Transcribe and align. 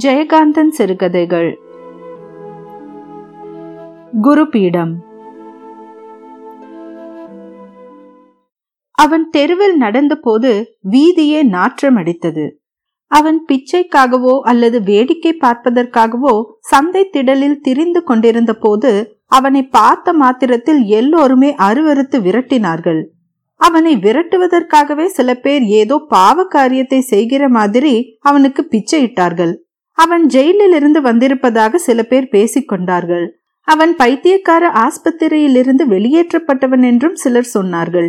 ஜெயகாந்தன் 0.00 0.68
சிறுகதைகள். 0.68 1.58
குருபீடம். 4.22 4.94
அவன் 8.90 9.30
தெருவில் 9.30 9.76
நடந்தபோது 9.80 10.64
வீதியே 10.80 11.42
நாற்றமடித்தது. 11.42 12.50
அவன் 13.06 13.44
பிச்சைக்காகவோ 13.48 14.40
அல்லது 14.40 14.82
வேடிக்கை 14.82 15.38
பார்ப்பதற்காகவோ 15.40 16.42
சந்தை 16.58 17.10
திடலில் 17.12 17.60
திரிந்து 17.60 18.02
கொண்டிருந்த 18.02 18.54
போது 18.54 19.20
அவனை 19.26 19.62
பார்த்த 19.62 20.12
மாத்திரத்தில் 20.12 20.84
எல்லோருமே 20.84 21.54
அருவறுத்து 21.58 22.20
விரட்டினார்கள். 22.20 23.02
அவனை 23.56 23.96
விரட்டுவதற்காகவே 23.96 25.04
சில 25.04 25.34
பேர் 25.34 25.62
ஏதோ 25.62 26.04
பாவ 26.08 26.44
காரியத்தை 26.44 27.00
செய்கிற 27.00 27.48
மாதிரி 27.48 28.18
அவனுக்கு 28.20 28.68
பிச்சையிட்டார்கள். 28.70 29.54
அவன் 29.98 30.24
ஜெயிலில் 30.26 30.74
இருந்து 30.74 31.00
வந்திருப்பதாக 31.00 31.78
சில 31.78 32.02
பேர் 32.02 32.32
பேசிக்கொண்டார்கள் 32.32 33.26
அவன் 33.68 33.92
பைத்தியக்கார 33.96 34.64
ஆஸ்பத்திரியில் 34.84 35.56
இருந்து 35.56 35.84
வெளியேற்றப்பட்டவன் 35.86 36.82
என்றும் 36.82 37.14
சிலர் 37.14 37.50
சொன்னார்கள். 37.54 38.08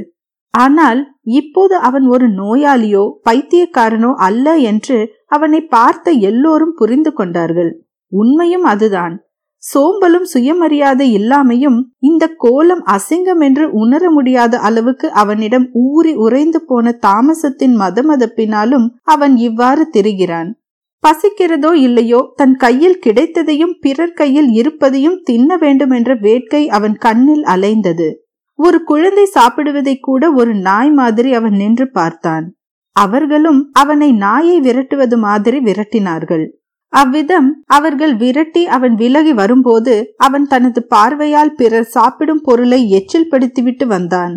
ஆனால் 0.53 1.01
இப்போது 1.31 1.75
அவன் 1.79 2.05
ஒரு 2.07 2.25
நோயாளியோ 2.29 3.03
பைத்தியக்காரனோ 3.29 4.11
அல்ல 4.27 4.55
என்று 4.61 4.97
அவனை 5.25 5.61
பார்த்த 5.65 6.11
எல்லோரும் 6.29 6.73
புரிந்து 6.73 7.13
கொண்டார்கள். 7.13 7.71
உண்மையும் 8.11 8.63
அதுதான். 8.63 9.15
சோம்பலும் 9.63 10.25
சுயமரியாதை 10.25 11.05
இல்லாமையும் 11.17 11.77
இந்த 11.99 12.23
கோலம் 12.37 12.83
அசிங்கம் 12.85 13.41
என்று 13.41 13.65
உணர 13.73 14.09
முடியாத 14.09 14.59
அளவுக்கு 14.59 15.07
அவனிடம் 15.11 15.67
ஊறி 15.83 16.13
உறைந்து 16.15 16.59
போன 16.65 16.95
தாமசத்தின் 17.05 17.75
மதமதப்பினாலும் 17.79 18.87
அவன் 19.03 19.35
இவ்வாறு 19.37 19.85
திரிகிறான். 19.91 20.51
பசிக்கிறதோ 21.03 21.71
இல்லையோ 21.77 22.19
தன் 22.35 22.55
கையில் 22.55 22.99
கிடைத்ததையும் 23.05 23.75
பிறர் 23.79 24.13
கையில் 24.13 24.49
இருப்பதையும் 24.51 25.19
தின்ன 25.23 25.57
வேண்டும் 25.57 25.89
என்ற 25.89 26.11
வேட்கை 26.15 26.63
அவன் 26.69 26.95
கண்ணில் 26.97 27.43
அலைந்தது. 27.43 28.09
ஒரு 28.59 28.83
குழந்தை 28.83 29.25
சாப்பிடுவதை 29.33 29.95
கூட 29.99 30.23
ஒரு 30.31 30.53
நாய் 30.55 30.91
மாதிரி 30.91 31.33
அவன் 31.33 31.53
நின்று 31.53 31.85
பார்த்தான். 31.91 32.45
அவர்களும் 32.95 33.61
அவனை 33.71 34.09
நாயை 34.11 34.57
விரட்டுவது 34.61 35.17
மாதிரி 35.17 35.59
விரட்டினார்கள். 35.59 36.45
அவ்விதம் 36.93 37.47
அவர்கள் 37.65 38.13
விரட்டி 38.15 38.63
அவன் 38.67 38.95
விலகி 38.95 39.33
வரும்போது 39.33 39.93
அவன் 40.17 40.45
தனது 40.47 40.81
பார்வையால் 40.85 41.53
பிறர் 41.53 41.89
சாப்பிடும் 41.89 42.41
பொருளை 42.41 42.79
எச்சில் 42.89 43.31
படுத்திவிட்டு 43.31 43.85
வந்தான். 43.85 44.35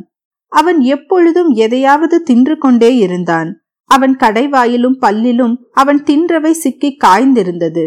அவன் 0.52 0.80
எப்பொழுதும் 0.94 1.50
எதையாவது 1.54 2.22
தின்று 2.22 2.58
கொண்டே 2.58 2.90
இருந்தான். 2.96 3.50
அவன் 3.90 4.16
கடைவாயிலும் 4.20 4.96
பல்லிலும் 5.00 5.54
அவன் 5.72 6.00
தின்றவை 6.02 6.50
சிக்கி 6.50 6.90
காய்ந்திருந்தது. 7.04 7.84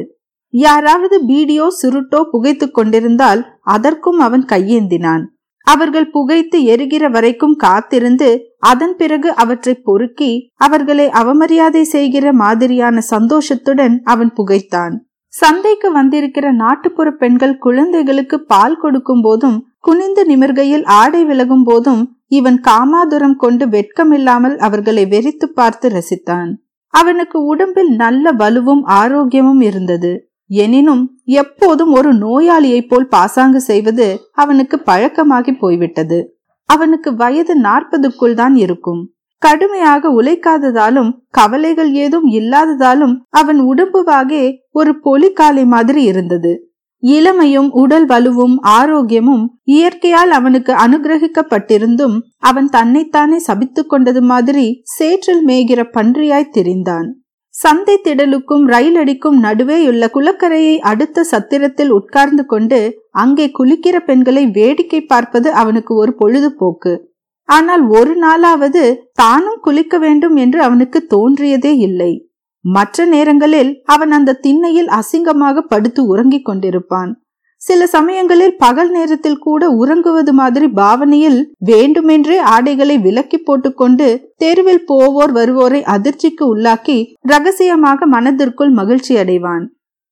யாராவது 0.53 1.15
பீடியோ 1.27 1.65
சுருட்டோ 1.81 2.19
புகைத்து 2.31 2.67
கொண்டிருந்தால் 2.71 3.41
அதற்கும் 3.61 4.19
அவன் 4.19 4.45
கையேந்தினான். 4.45 5.25
அவர்கள் 5.67 6.11
புகைத்து 6.11 6.63
எரிகிற 6.63 7.09
வரைக்கும் 7.09 7.55
காத்திருந்து 7.55 8.29
அதன் 8.59 8.95
பிறகு 8.95 9.29
அவற்றை 9.33 9.73
பொறுக்கி 9.73 10.31
அவர்களை 10.55 11.05
அவமரியாதை 11.21 11.81
செய்கிற 11.81 12.33
மாதிரியான 12.33 13.01
சந்தோஷத்துடன் 13.01 13.95
அவன் 14.03 14.31
புகைத்தான். 14.37 14.95
சந்தைக்கு 15.33 15.91
வந்திருக்கிற 15.91 16.45
நாட்டுப்புற 16.51 17.11
பெண்கள் 17.11 17.57
குழந்தைகளுக்கு 17.57 18.37
பால் 18.43 18.77
கொடுக்கும் 18.77 19.21
போதும் 19.21 19.57
குனிந்து 19.79 20.23
நிமிர்கையில் 20.25 20.85
ஆடை 20.93 21.21
விலகும் 21.25 21.63
போதும் 21.63 22.01
இவன் 22.31 22.61
காமாதுரம் 22.67 23.35
கொண்டு 23.35 23.65
வெட்கமில்லாமல் 23.65 24.57
அவர்களை 24.57 25.05
வெறித்து 25.05 25.45
பார்த்து 25.45 25.89
ரசித்தான். 25.89 26.51
அவனுக்கு 26.87 27.45
உடம்பில் 27.45 27.95
நல்ல 27.95 28.31
வலுவும் 28.31 28.83
ஆரோக்கியமும் 28.87 29.61
இருந்தது. 29.61 30.11
எனினும் 30.45 31.03
எப்போதும் 31.23 31.91
ஒரு 31.91 32.13
நோயாளியைப் 32.13 32.87
போல் 32.87 33.07
பாசாங்கு 33.07 33.61
செய்வது 33.61 34.07
அவனுக்கு 34.31 34.81
பழக்கமாகி 34.85 35.59
போய்விட்டது. 35.59 36.19
அவனுக்கு 36.65 37.15
வயது 37.15 37.61
நாற்பதுக்குள் 37.61 38.33
தான் 38.33 38.55
இருக்கும். 38.55 39.01
கடுமையாக 39.41 40.09
உழைக்காததாலும் 40.21 41.11
கவலைகள் 41.29 41.91
ஏதும் 41.93 42.25
இல்லாததாலும் 42.29 43.13
அவன் 43.29 43.59
உடம்புவாகே 43.61 44.43
ஒரு 44.71 44.91
பொலிக்காலை 45.03 45.65
மாதிரி 45.65 46.03
இருந்தது. 46.03 46.51
இளமையும் 47.03 47.69
உடல் 47.81 48.05
வலுவும் 48.05 48.55
ஆரோக்கியமும் 48.69 49.43
இயற்கையால் 49.63 50.31
அவனுக்கு 50.31 50.73
அனுகிரகிக்கப்பட்டிருந்தும் 50.85 52.17
அவன் 52.37 52.69
தன்னைத்தானே 52.69 53.39
சபித்து 53.39 53.81
கொண்டது 53.85 54.21
மாதிரி 54.21 54.67
சேற்றில் 54.97 55.43
மேய்கிற 55.47 55.83
பன்றியாய் 55.97 56.53
திரிந்தான். 56.53 57.07
சந்தை 57.55 57.95
திடலுக்கும் 58.03 58.65
ரயில் 58.65 58.95
அடிக்கும் 58.95 59.37
நடுவேயுள்ள 59.43 60.03
குளக்கரையை 60.15 60.75
அடுத்த 60.91 61.23
சத்திரத்தில் 61.23 61.89
உட்கார்ந்து 61.89 62.43
கொண்டு 62.45 62.79
அங்கே 63.23 63.45
குளிக்கிற 63.59 63.95
பெண்களை 63.99 64.43
வேடிக்கை 64.57 65.01
பார்ப்பது 65.03 65.49
அவனுக்கு 65.53 65.93
ஒரு 65.95 66.13
பொழுதுபோக்கு. 66.19 66.93
ஆனால் 67.49 67.83
ஒரு 67.89 68.13
நாளாவது 68.23 68.83
தானும் 69.13 69.59
குளிக்க 69.61 69.97
வேண்டும் 69.97 70.35
என்று 70.35 70.59
அவனுக்கு 70.61 70.99
தோன்றியதே 71.07 71.73
இல்லை. 71.87 72.11
மற்ற 72.65 73.05
நேரங்களில் 73.05 73.71
அவன் 73.85 74.11
அந்த 74.11 74.37
திண்ணையில் 74.41 74.87
அசிங்கமாக 74.87 75.61
படுத்து 75.61 76.05
உறங்கிக் 76.05 76.47
கொண்டிருப்பான். 76.49 77.11
சில 77.61 77.87
சமயங்களில் 77.87 78.55
பகல் 78.57 78.91
நேரத்தில் 78.91 79.37
கூட 79.37 79.69
உறங்குவது 79.69 80.33
மாதிரி 80.33 80.67
பாவனையில் 80.67 81.39
வேண்டுமென்றே 81.59 82.37
ஆடைகளை 82.37 82.97
விலக்கி 82.97 83.37
போட்டுக்கொண்டு 83.37 84.07
தெருவில் 84.37 84.83
போவோர் 84.87 85.31
வருவோரை 85.31 85.81
அதிர்ச்சிக்கு 85.95 86.45
உள்ளாக்கி 86.55 86.97
ரகசியமாக 87.21 88.05
மனதிற்குள் 88.05 88.71
மகிழ்ச்சி 88.71 89.15
அடைவான் 89.15 89.65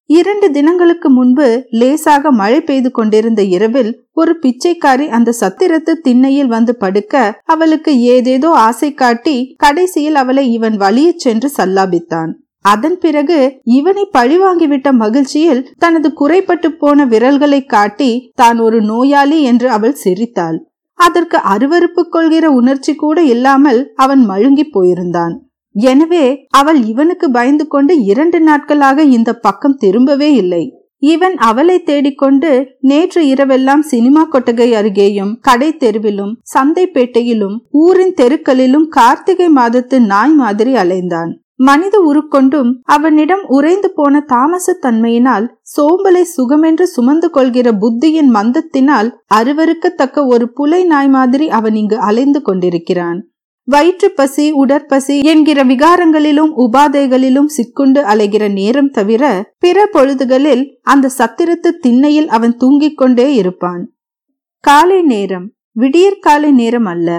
இரண்டு 0.10 0.48
தினங்களுக்கு 0.50 1.10
முன்பு 1.10 1.46
லேசாக 1.80 2.32
மழை 2.32 2.60
பெய்து 2.60 2.90
கொண்டிருந்த 2.92 3.42
இரவில் 3.56 3.90
ஒரு 4.14 4.34
பிச்சைக்காரி 4.44 5.06
அந்த 5.08 5.36
சத்திரத்து 5.40 5.94
திண்ணையில் 6.06 6.52
வந்து 6.54 6.74
படுக்க 6.76 7.16
அவளுக்கு 7.54 7.94
ஏதேதோ 8.14 8.50
ஆசை 8.68 8.90
காட்டி 8.94 9.36
கடைசியில் 9.58 10.16
அவளை 10.16 10.46
இவன் 10.52 10.78
வழியே 10.78 11.12
சென்று 11.26 11.50
சல்லாபித்தான். 11.58 12.32
அதன் 12.66 12.98
பிறகு 13.00 13.40
இவனை 13.78 14.06
பழிவாங்கிவிட்ட 14.14 14.90
மகிழ்ச்சியில் 15.02 15.66
தனது 15.78 16.10
குறைப்பட்டு 16.14 16.72
போன 16.76 17.06
விரல்களை 17.06 17.62
காட்டி 17.66 18.12
தான் 18.36 18.60
ஒரு 18.60 18.80
நோயாளி 18.84 19.40
என்று 19.42 19.70
அவள் 19.70 20.00
சிரித்தாள். 20.04 20.58
அதற்கு 21.00 21.38
அருவறுப்பு 21.54 22.04
கொள்கிற 22.10 22.46
உணர்ச்சி 22.52 22.96
கூட 22.96 23.18
இல்லாமல் 23.34 23.82
அவன் 23.96 24.24
மழுங்கி 24.26 24.66
போயிருந்தான். 24.70 25.36
எனவே 25.86 26.26
அவள் 26.60 26.80
இவனுக்கு 26.92 27.28
பயந்து 27.32 27.66
கொண்டு 27.68 27.94
இரண்டு 28.12 28.40
நாட்களாக 28.40 29.04
இந்த 29.18 29.32
பக்கம் 29.46 29.80
திரும்பவே 29.84 30.30
இல்லை. 30.42 30.64
இவன் 31.04 31.36
அவளை 31.48 31.76
தேடிக்கொண்டு 31.88 32.52
நேற்று 32.90 33.22
இரவெல்லாம் 33.34 33.84
சினிமா 33.90 34.22
கொட்டகை 34.34 34.70
அருகேயும் 34.80 35.34
கடை 35.48 35.68
தெருவிலும் 35.84 36.32
சந்தைப்பேட்டையிலும் 36.54 37.58
ஊரின் 37.82 38.16
தெருக்களிலும் 38.22 38.88
கார்த்திகை 38.98 39.50
மாதத்து 39.60 40.00
நாய் 40.14 40.34
மாதிரி 40.34 40.74
அலைந்தான். 40.84 41.34
மனித 41.68 41.96
உருக்கொண்டும் 42.10 42.72
அவனிடம் 42.96 43.44
உறைந்து 43.58 43.90
போன 43.94 44.20
தாமச 44.34 44.74
தன்மையினால் 44.84 45.46
சோம்பலை 45.76 46.24
சுகமென்று 46.34 46.86
சுமந்து 46.96 47.30
கொள்கிற 47.30 47.68
புத்தியின் 47.84 48.30
மந்தத்தினால் 48.36 49.10
அருவருக்கத்தக்க 49.38 50.28
ஒரு 50.34 50.48
புலை 50.60 50.82
நாய் 50.84 51.12
மாதிரி 51.16 51.48
அவன் 51.60 51.76
இங்கு 51.76 51.98
அலைந்து 52.10 52.42
கொண்டிருக்கிறான். 52.42 53.20
வயிற்று 53.68 54.08
பசி 54.12 54.46
உடற்பசி 54.54 55.16
என்கிற 55.24 55.64
விகாரங்களிலும் 55.64 56.52
உபாதைகளிலும் 56.58 57.50
சிக்குண்டு 57.56 58.02
அலைகிற 58.04 58.52
நேரம் 58.52 58.92
தவிர 58.92 59.24
பிற 59.60 59.90
பொழுதுகளில் 59.94 60.64
அந்த 60.84 61.12
சத்திரத்து 61.18 61.70
திண்ணையில் 61.80 62.28
அவன் 62.28 62.58
தூங்கிக் 62.58 62.98
கொண்டே 62.98 63.34
இருப்பான். 63.34 63.84
காலை 64.64 65.02
நேரம் 65.02 65.48
விடியற் 65.72 66.20
காலை 66.20 66.52
நேரம் 66.52 66.86
அல்ல. 66.86 67.10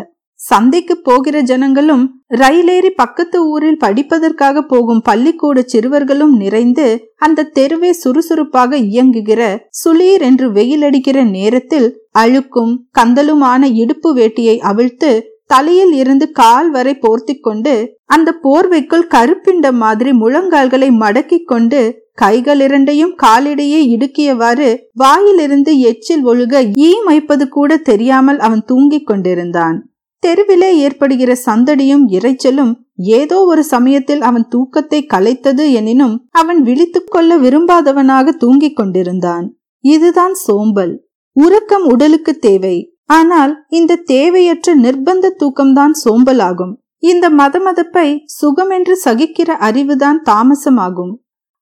சந்தைக்கு 0.41 0.95
போகிற 1.03 1.41
ஜனங்களும் 1.41 2.03
ரயிலேறி 2.35 2.91
பக்கத்து 2.97 3.39
ஊரில் 3.49 3.81
படிப்பதற்காக 3.85 4.63
போகும் 4.63 5.01
பள்ளிக்கூட 5.01 5.63
சிறுவர்களும் 5.63 6.35
நிறைந்து 6.37 6.87
அந்த 7.17 7.43
தெருவே 7.43 7.93
சுறுசுறுப்பாக 7.93 8.77
இயங்குகிற 8.77 9.41
சுளீர் 9.85 10.21
என்று 10.21 10.49
வெயிலடிக்கிற 10.53 11.31
நேரத்தில் 11.31 11.89
அழுக்கும் 12.19 12.73
கந்தலுமான 12.99 13.71
இடுப்பு 13.75 14.13
வேட்டியை 14.17 14.57
அவிழ்த்து 14.63 15.11
தலையில் 15.51 15.93
இருந்து 15.93 16.27
கால் 16.31 16.71
வரை 16.71 16.95
போர்த்தி 16.95 17.35
கொண்டு 17.41 17.75
அந்த 18.07 18.39
போர்வைக்குள் 18.43 19.07
கருப்பிண்டம் 19.15 19.79
மாதிரி 19.85 20.11
முழங்கால்களை 20.13 20.89
மடக்கிக் 21.03 21.45
கொண்டு 21.45 21.81
கைகள் 22.15 22.61
இரண்டையும் 22.61 23.15
காலிடையே 23.23 23.81
இடுக்கியவாறு 23.95 24.69
வாயிலிருந்து 24.93 25.73
எச்சில் 25.81 26.25
ஒழுக 26.27 26.55
ஈ 26.79 26.91
மைப்பது 27.05 27.49
கூட 27.49 27.77
தெரியாமல் 27.91 28.39
அவன் 28.39 28.63
தூங்கிக் 28.65 29.07
கொண்டிருந்தான். 29.07 29.77
தெருவிலே 30.23 30.71
ஏற்படுகிற 30.77 31.33
சந்தடியும் 31.47 32.05
இறைச்சலும் 32.17 32.73
ஏதோ 33.13 33.37
ஒரு 33.45 33.63
சமயத்தில் 33.65 34.23
அவன் 34.23 34.47
தூக்கத்தை 34.49 35.01
கலைத்தது 35.15 35.65
எனினும் 35.73 36.15
அவன் 36.31 36.61
விழித்துக் 36.63 37.11
கொள்ள 37.11 37.39
விரும்பாதவனாக 37.39 38.33
தூங்கிக் 38.37 38.77
கொண்டிருந்தான். 38.77 39.47
இதுதான் 39.85 40.35
சோம்பல். 40.47 40.95
உறக்கம் 41.37 41.85
உடலுக்கு 41.85 42.33
தேவை. 42.39 42.77
ஆனால் 43.09 43.53
இந்த 43.69 43.97
தேவையற்ற 43.97 44.75
நிர்பந்த 44.75 45.27
தூக்கம்தான் 45.39 45.95
சோம்பலாகும். 46.05 46.75
இந்த 46.99 47.31
மதமதப்பை 47.31 48.09
சுகமென்று 48.25 48.95
சகிக்கிற 49.05 49.51
அறிவுதான் 49.59 50.19
தாமசமாகும். 50.31 51.13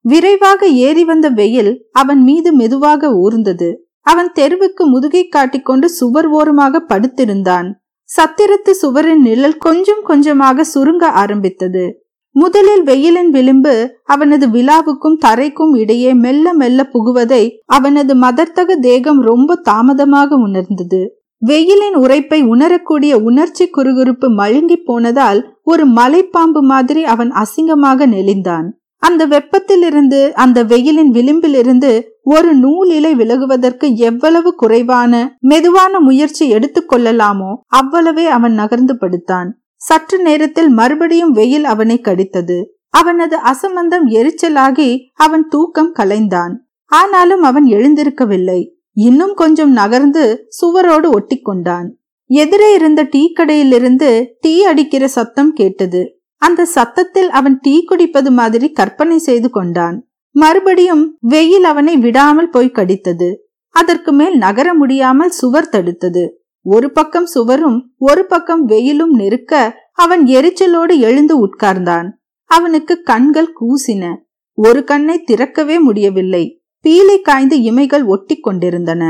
விரைவாக 0.01 0.67
ஏறி 0.67 1.05
வந்த 1.05 1.29
வெயில் 1.29 1.73
அவன் 1.93 2.23
மீது 2.23 2.53
மெதுவாக 2.53 3.11
ஊர்ந்தது. 3.17 3.69
அவன் 4.01 4.33
தெருவுக்கு 4.33 4.87
முதுகை 4.87 5.29
காட்டிக்கொண்டு 5.29 5.89
சுவர் 5.89 6.27
ஓரமாக 6.27 6.85
படுத்திருந்தான். 6.89 7.69
சத்திரத்து 8.09 8.71
சுவரின் 8.71 9.23
நிழல் 9.23 9.57
கொஞ்சம் 9.57 10.03
கொஞ்சமாக 10.03 10.65
சுருங்க 10.75 11.05
ஆரம்பித்தது. 11.13 11.85
முதலில் 12.33 12.83
வெயிலின் 12.83 13.31
விளிம்பு 13.31 13.75
அவனது 14.05 14.47
விழாவுக்கும் 14.49 15.19
தரைக்கும் 15.19 15.75
இடையே 15.75 16.15
மெல்ல 16.15 16.53
மெல்ல 16.53 16.81
புகுவதை 16.93 17.43
அவனது 17.67 18.15
மதர்த்தக 18.15 18.77
தேகம் 18.81 19.21
ரொம்ப 19.21 19.57
தாமதமாக 19.63 20.37
உணர்ந்தது. 20.37 21.01
வெயிலின் 21.39 21.95
உரைப்பை 21.95 22.43
உணரக்கூடிய 22.43 23.19
உணர்ச்சி 23.19 23.71
குறுகுறுப்பு 23.77 24.29
மழுங்கி 24.37 24.77
போனதால் 24.85 25.59
ஒரு 25.63 25.89
மலைப்பாம்பு 25.89 26.61
மாதிரி 26.61 27.05
அவன் 27.05 27.31
அசிங்கமாக 27.31 28.07
நெளிந்தான். 28.07 28.69
அந்த 28.97 29.27
வெப்பத்திலிருந்து 29.27 30.33
அந்த 30.33 30.65
வெயிலின் 30.65 31.11
விளிம்பிலிருந்து 31.11 32.05
ஒரு 32.23 32.55
நூல் 32.55 32.91
இலை 32.91 33.15
விலகுவதற்கு 33.15 33.95
எவ்வளவு 33.95 34.55
குறைவான 34.55 35.37
மெதுவான 35.41 36.01
முயற்சி 36.01 36.53
எடுத்துக்கொள்ளலாமோ 36.53 37.51
அவ்வளவே 37.77 38.25
அவன் 38.25 38.53
நகர்ந்து 38.53 38.99
படுத்தான். 38.99 39.51
சற்று 39.77 40.19
நேரத்தில் 40.19 40.69
மறுபடியும் 40.69 41.33
வெயில் 41.33 41.65
அவனை 41.65 42.01
கடித்தது. 42.05 42.65
அவனது 42.91 43.37
அசமந்தம் 43.37 44.07
எரிச்சலாகி 44.09 44.99
அவன் 45.15 45.49
தூக்கம் 45.49 45.93
கலைந்தான். 45.99 46.55
ஆனாலும் 46.87 47.43
அவன் 47.43 47.65
எழுந்திருக்கவில்லை. 47.65 48.61
இன்னும் 48.97 49.35
கொஞ்சம் 49.35 49.73
நகர்ந்து 49.73 50.49
சுவரோடு 50.59 51.09
ஒட்டி 51.11 51.37
கொண்டான் 51.39 51.89
எதிரே 52.31 52.75
இருந்த 52.75 53.03
டீ 53.03 53.33
கடையிலிருந்து 53.37 54.27
டீ 54.41 54.65
அடிக்கிற 54.65 55.09
சத்தம் 55.09 55.53
கேட்டது. 55.53 56.01
அந்த 56.43 56.65
சத்தத்தில் 56.65 57.31
அவன் 57.31 57.59
டீ 57.63 57.85
குடிப்பது 57.85 58.31
மாதிரி 58.31 58.69
கற்பனை 58.71 59.19
செய்து 59.19 59.51
கொண்டான். 59.51 60.09
மறுபடியும் 60.31 61.17
வெயில் 61.21 61.65
அவனை 61.65 61.97
விடாமல் 61.97 62.49
போய் 62.49 62.75
கடித்தது. 62.75 63.29
அதற்கு 63.75 64.13
மேல் 64.13 64.37
நகர 64.37 64.75
முடியாமல் 64.75 65.31
சுவர் 65.31 65.73
தடுத்தது. 65.73 66.25
ஒரு 66.67 66.93
பக்கம் 66.93 67.27
சுவரும் 67.27 67.79
ஒரு 67.99 68.27
பக்கம் 68.27 68.65
வெயிலும் 68.65 69.15
நெருக்க 69.15 69.75
அவன் 69.93 70.25
எரிச்சலோடு 70.27 70.95
எழுந்து 70.99 71.35
உட்கார்ந்தான். 71.47 72.09
அவனுக்கு 72.51 73.03
கண்கள் 73.03 73.53
கூசின. 73.61 74.15
ஒரு 74.59 74.85
கண்ணை 74.85 75.23
திறக்கவே 75.23 75.79
முடியவில்லை. 75.79 76.45
பீலை 76.87 77.21
காய்ந்து 77.21 77.57
இமைகள் 77.57 78.05
ஒட்டி 78.05 78.37
கொண்டிருந்தன. 78.37 79.05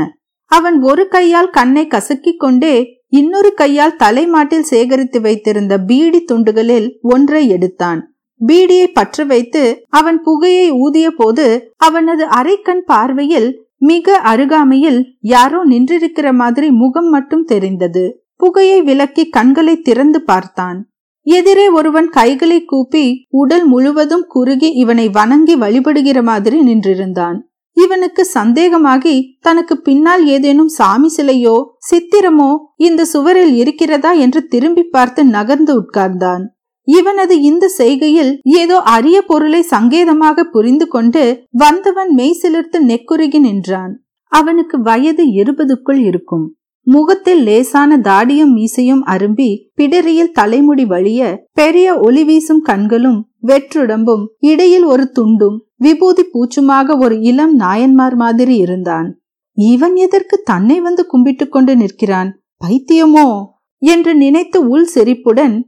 அவன் 0.51 0.81
ஒரு 0.81 1.07
கையால் 1.07 1.49
கண்ணை 1.49 1.87
கசக்கிக் 1.87 2.37
கொண்டே 2.37 2.75
இன்னொரு 3.07 3.53
கையால் 3.53 3.95
தலைமாட்டில் 3.95 4.63
சேகரித்து 4.63 5.21
வைத்திருந்த 5.21 5.77
பீடி 5.77 6.23
துண்டுகளில் 6.23 6.97
ஒன்றை 7.01 7.47
எடுத்தான். 7.47 8.15
பீடியை 8.47 8.87
பற்ற 8.93 9.23
வைத்து 9.23 9.83
அவன் 9.89 10.21
புகையை 10.21 10.71
ஊதிய 10.71 11.07
போது 11.11 11.73
அவனது 11.77 12.25
அரைக்கண் 12.25 12.83
பார்வையில் 12.85 13.65
மிக 13.77 14.17
அருகாமையில் 14.17 14.99
யாரோ 15.19 15.65
நின்றிருக்கிற 15.65 16.33
மாதிரி 16.33 16.71
முகம் 16.71 17.09
மட்டும் 17.09 17.43
தெரிந்தது. 17.43 18.21
புகையை 18.35 18.81
விலக்கி 18.81 19.29
கண்களை 19.29 19.75
திறந்து 19.81 20.21
பார்த்தான். 20.21 20.89
எதிரே 21.21 21.67
ஒருவன் 21.69 22.09
கைகளை 22.09 22.65
கூப்பி 22.65 23.05
உடல் 23.29 23.65
முழுவதும் 23.65 24.25
குறுகி 24.27 24.69
இவனை 24.73 25.09
வணங்கி 25.09 25.57
வழிபடுகிற 25.57 26.23
மாதிரி 26.23 26.59
நின்றிருந்தான். 26.61 27.37
இவனுக்கு 27.77 28.23
சந்தேகமாகி 28.33 29.15
தனக்கு 29.39 29.75
பின்னால் 29.77 30.23
ஏதேனும் 30.25 30.71
சாமி 30.77 31.09
சிலையோ 31.17 31.55
சித்திரமோ 31.89 32.51
இந்த 32.77 33.01
சுவரில் 33.05 33.53
இருக்கிறதா 33.53 34.11
என்று 34.17 34.41
திரும்பி 34.47 34.83
பார்த்து 34.83 35.23
நகர்ந்து 35.27 35.73
உட்கார்ந்தான். 35.81 36.45
இவனது 36.87 37.35
இந்த 37.41 37.65
செய்கையில் 37.77 38.31
ஏதோ 38.59 38.77
அரிய 38.95 39.17
பொருளை 39.21 39.61
சங்கேதமாக 39.71 40.45
புரிந்து 40.51 40.85
கொண்டு 40.87 41.23
வந்தவன் 41.51 42.11
மெய் 42.13 42.37
சிலிர்த்து 42.41 42.79
நெக்குருகி 42.91 43.39
நின்றான். 43.39 43.93
அவனுக்கு 44.31 44.77
வயது 44.81 45.23
இருபதுக்குள் 45.41 46.01
இருக்கும். 46.03 46.45
முகத்தில் 46.87 47.41
லேசான 47.43 47.97
தாடியும் 47.97 48.53
மீசையும் 48.55 49.03
அரும்பி 49.05 49.69
பிடரியில் 49.75 50.31
தலைமுடி 50.31 50.85
வழிய 50.85 51.43
பெரிய 51.53 51.99
ஒளி 51.99 52.23
வீசும் 52.23 52.61
கண்களும் 52.61 53.29
வெற்றுடம்பும் 53.47 54.25
இடையில் 54.39 54.83
ஒரு 54.83 55.11
துண்டும் 55.19 55.57
விபூதி 55.75 56.23
பூச்சுமாக 56.23 56.97
ஒரு 56.97 57.19
இளம் 57.19 57.55
நாயன்மார் 57.55 58.15
மாதிரி 58.15 58.55
இருந்தான். 58.55 59.19
இவன் 59.53 59.95
எதற்கு 59.95 60.41
தன்னை 60.43 60.79
வந்து 60.79 61.05
கும்பிட்டு 61.05 61.49
கொண்டு 61.49 61.75
நிற்கிறான்? 61.75 62.39
பைத்தியமோ? 62.67 63.43
என்று 63.77 64.15
நினைத்து 64.15 64.67
உள் 64.67 64.89
செறிப்புடன் 64.95 65.61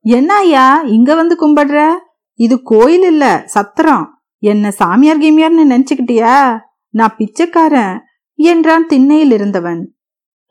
என்னையா 0.00 0.82
இங்க 0.82 1.14
வந்து 1.14 1.36
கும்பிடுற? 1.40 1.92
இது 2.34 2.62
கோயில் 2.62 3.02
இல்ல 3.02 3.42
சத்திரம். 3.46 4.20
என்ன 4.38 4.70
சாமியார் 4.70 5.18
கிமியார்னு 5.18 5.66
நினைச்சுக்கிட்டியா? 5.70 6.58
நான் 6.88 7.14
பிச்சைக்காரன் 7.16 8.00
என்றான் 8.34 8.86
திண்ணையில் 8.86 9.30
இருந்தவன். 9.30 9.95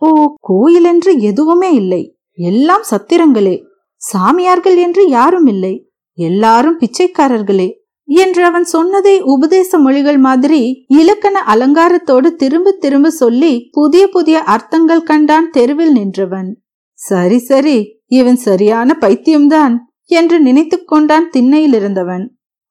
ஓ 0.01 0.09
கோயில் 0.39 0.83
என்று 0.83 1.19
எதுவுமே 1.19 1.73
இல்லை. 1.73 2.17
எல்லாம் 2.37 2.83
சத்திரங்களே. 2.91 3.63
சாமியார்கள் 3.95 4.77
என்று 4.77 5.07
யாரும் 5.07 5.45
இல்லை. 5.45 5.89
எல்லாரும் 6.17 6.79
பிச்சைக்காரர்களே 6.79 7.69
என்று 8.03 8.43
அவன் 8.43 8.63
சொன்னதை 8.63 9.21
உபதேச 9.21 9.77
மொழிகள் 9.77 10.17
மாதிரி 10.17 10.85
இலக்கண 10.87 11.43
அலங்காரத்தோடு 11.47 12.29
திரும்ப 12.35 12.71
திரும்ப 12.71 13.09
சொல்லி 13.09 13.67
புதிய 13.71 14.07
புதிய 14.07 14.43
அர்த்தங்கள் 14.43 15.03
கண்டான் 15.03 15.49
தெருவில் 15.49 15.91
நின்றவன். 15.91 16.61
சரி 16.93 17.39
சரி 17.39 17.77
இவன் 18.07 18.35
சரியான 18.35 18.97
பைத்தியம்தான் 19.01 19.75
என்று 20.03 20.39
நினைத்து 20.39 20.83
கொண்டான் 20.83 21.29
திண்ணையில் 21.29 21.73
இருந்தவன் 21.73 22.25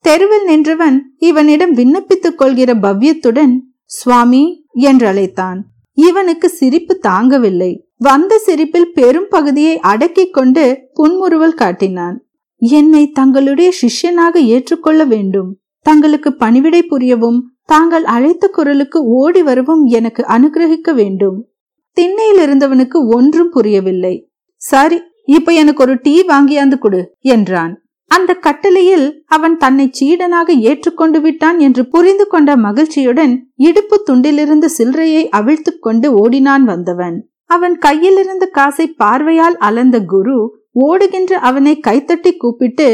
தெருவில் 0.04 0.44
நின்றவன் 0.44 0.96
இவனிடம் 1.18 1.74
விண்ணப்பித்துக் 1.74 2.34
கொள்கிற 2.34 2.74
பவ்யத்துடன் 2.74 3.54
சுவாமி 3.84 4.66
என்று 4.72 5.06
அழைத்தான் 5.06 5.60
இவனுக்கு 5.94 6.48
சிரிப்பு 6.48 7.00
தாங்கவில்லை. 7.08 7.80
வந்த 7.96 8.38
சிரிப்பில் 8.38 8.92
பெரும் 8.92 9.26
பகுதியை 9.30 9.78
அடக்கிக் 9.78 10.32
கொண்டு 10.32 10.88
புன்முறுவல் 10.92 11.54
காட்டினான். 11.54 12.26
என்னை 12.58 13.10
தங்களுடைய 13.10 13.72
சிஷ்யனாக 13.82 14.34
ஏற்றுக்கொள்ள 14.34 15.04
வேண்டும். 15.04 15.58
தங்களுக்கு 15.80 16.34
பணிவிடை 16.34 16.82
புரியவும் 16.82 17.40
தாங்கள் 17.64 18.04
அழைத்த 18.04 18.48
குரலுக்கு 18.48 19.04
ஓடி 19.04 19.42
வரவும் 19.42 19.84
எனக்கு 19.84 20.22
அனுகிரகிக்க 20.22 20.94
வேண்டும். 20.94 21.48
திண்ணையில் 21.92 22.48
இருந்தவனுக்கு 22.48 23.14
ஒன்றும் 23.14 23.50
புரியவில்லை. 23.50 24.30
சரி 24.56 25.02
இப்ப 25.24 25.52
எனக்கு 25.52 25.82
ஒரு 25.82 25.98
டீ 26.02 26.22
வாங்கியாந்து 26.22 26.78
கொடு 26.78 27.14
என்றான். 27.20 27.83
அந்த 28.10 28.34
கட்டளையில் 28.34 29.24
அவன் 29.26 29.56
தன்னை 29.56 29.90
சீடனாக 30.00 30.48
ஏற்றுக்கொண்டு 30.60 31.20
விட்டான் 31.20 31.58
என்று 31.58 31.88
புரிந்து 31.88 32.26
கொண்ட 32.26 32.56
மகிழ்ச்சியுடன் 32.56 33.32
இடுப்பு 33.54 34.02
துண்டிலிருந்து 34.10 34.68
சில்லறையை 34.78 35.28
அவிழ்த்து 35.28 35.78
கொண்டு 35.78 36.08
ஓடினான் 36.12 36.64
வந்தவன். 36.64 37.16
அவன் 37.44 37.78
கையிலிருந்த 37.78 38.46
காசை 38.46 38.86
பார்வையால் 38.86 39.56
அலந்த 39.56 40.00
குரு 40.00 40.36
ஓடுகின்ற 40.72 41.34
அவனை 41.38 41.80
கைத்தட்டி 41.86 42.36
கூப்பிட்டு 42.36 42.88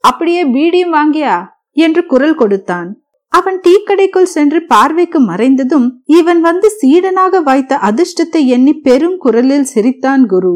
அப்படியே 0.00 0.44
பீடியும் 0.44 0.94
வாங்கியா? 0.94 1.34
என்று 1.72 2.06
குரல் 2.06 2.34
கொடுத்தான். 2.34 2.88
அவன் 3.28 3.58
டீக்கடைக்குள் 3.60 4.32
சென்று 4.34 4.58
பார்வைக்கு 4.66 5.20
மறைந்ததும் 5.20 5.88
இவன் 6.04 6.40
வந்து 6.40 6.68
சீடனாக 6.82 7.42
வாய்த்த 7.42 7.78
அதிர்ஷ்டத்தை 7.82 8.42
எண்ணி 8.46 8.74
பெரும் 8.78 9.18
குரலில் 9.18 9.64
சிரித்தான் 9.64 10.26
குரு. 10.26 10.54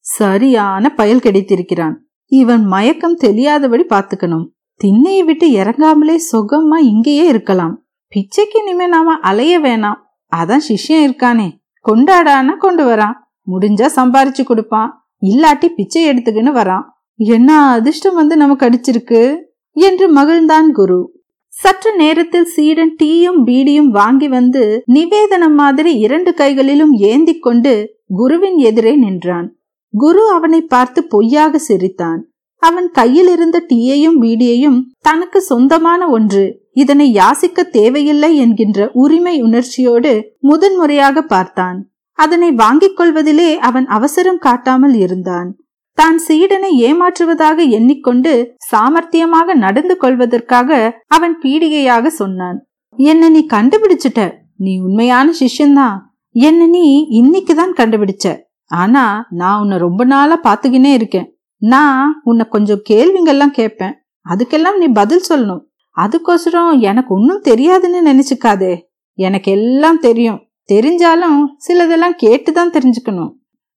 சரியான 0.00 0.94
பயல் 0.94 1.20
கிடைத்திருக்கிறான். 1.20 1.96
இவன் 2.30 2.64
மயக்கம் 2.64 3.14
தெரியாதபடி 3.14 3.84
பாத்துக்கணும் 3.88 4.46
திண்ணையை 4.84 5.24
விட்டு 5.24 5.48
இறங்காமலே 5.48 6.16
சுகமா 6.32 6.76
இங்கேயே 6.78 7.26
இருக்கலாம். 7.26 7.84
பிச்சைக்கு 8.08 8.58
இனிமே 8.60 8.86
நாம 8.86 9.14
அலைய 9.14 9.60
வேணாம். 9.60 9.94
அதான் 10.36 10.60
சிஷ்யம் 10.68 11.04
இருக்கானே. 11.06 11.50
கொண்டாடானா 11.88 12.56
கொண்டு 12.58 12.84
வரான். 12.84 13.12
முடிஞ்சா 13.50 13.88
சம்பாரிச்சு 13.96 14.44
கொடுப்பான். 14.44 15.08
இல்லாட்டி 15.22 15.66
பிச்சை 15.66 16.08
எடுத்துக்கின்னு 16.08 16.52
வரான். 16.54 16.82
என்ன 17.14 17.68
அதிர்ஷ்டம் 17.68 18.14
வந்து 18.14 18.36
நமக்கு 18.36 18.66
அடிச்சிருக்கு? 18.66 19.36
என்று 19.72 20.14
மகிழ்ந்தான் 20.14 20.70
குரு. 20.72 21.22
சற்று 21.48 21.96
நேரத்தில் 21.96 22.44
சீடன் 22.44 22.96
டீயும் 23.02 23.40
பீடியும் 23.44 23.90
வாங்கி 23.90 24.28
வந்து 24.28 24.82
நிவேதனம் 24.86 25.54
மாதிரி 25.54 25.94
இரண்டு 25.94 26.34
கைகளிலும் 26.34 26.92
ஏந்தி 26.92 27.38
கொண்டு 27.38 27.98
குருவின் 28.08 28.56
எதிரே 28.56 28.96
நின்றான். 28.96 29.59
குரு 29.94 30.30
அவனை 30.30 30.60
பார்த்து 30.62 31.04
பொய்யாக 31.04 31.58
சிரித்தான். 31.58 32.20
அவன் 32.62 32.90
கையில் 32.90 33.28
இருந்த 33.28 33.64
டீயையும் 33.68 34.18
பீடியையும் 34.20 34.78
தனக்கு 34.98 35.40
சொந்தமான 35.40 36.08
ஒன்று 36.08 36.44
இதனை 36.72 37.14
யாசிக்க 37.14 37.62
தேவையில்லை 37.70 38.36
என்கின்ற 38.36 38.90
உரிமை 38.92 39.42
உணர்ச்சியோடு 39.42 40.36
முதன்முறையாக 40.40 41.22
பார்த்தான். 41.22 41.78
அதனை 42.18 42.52
வாங்கிக் 42.52 42.96
கொள்வதிலே 42.96 43.58
அவன் 43.58 43.86
அவசரம் 43.86 44.38
காட்டாமல் 44.38 44.94
இருந்தான். 44.94 45.56
தான் 45.98 46.18
சீடனை 46.28 46.70
ஏமாற்றுவதாக 46.80 47.68
எண்ணிக்கொண்டு 47.68 48.54
சாமர்த்தியமாக 48.70 49.54
நடந்து 49.54 49.96
கொள்வதற்காக 49.96 51.00
அவன் 51.06 51.38
பீடிகையாக 51.42 52.06
சொன்னான். 52.06 52.58
என்ன 52.96 53.28
நீ 53.28 53.46
கண்டுபிடிச்சிட்ட. 53.50 54.22
நீ 54.56 54.78
உண்மையான 54.78 55.32
சிஷ்யன்தான். 55.40 55.98
என்ன 56.30 56.66
நீ 56.66 56.84
இன்னைக்குதான் 57.10 57.74
கண்டுபிடிச்ச. 57.76 58.36
ஆனா 58.70 59.26
நான் 59.30 59.60
உன்னை 59.60 59.78
ரொம்ப 59.78 60.04
நாளா 60.04 60.40
பாத்துக்கினே 60.44 60.92
இருக்கேன். 60.92 61.38
நான் 61.56 62.20
உன்னை 62.24 62.46
கொஞ்சம் 62.48 62.82
கேள்விங்கெல்லாம் 62.90 63.50
கேட்பேன். 63.50 63.94
அதுக்கெல்லாம் 64.28 64.78
நீ 64.78 64.86
பதில் 64.86 65.22
சொல்லணும். 65.28 65.60
அதுக்கோசரம் 65.96 66.80
எனக்கு 66.80 67.14
ஒன்றும் 67.14 67.42
தெரியாதுன்னு 67.42 67.98
நினைச்சுக்காதே. 68.06 68.80
எனக்கு 69.14 69.52
எல்லாம் 69.52 69.98
தெரியும். 69.98 70.40
தெரிஞ்சாலும் 70.72 71.40
சிலதெல்லாம் 71.68 72.16
கேட்டுதான் 72.22 72.70
தெரிஞ்சுக்கணும். 72.70 73.32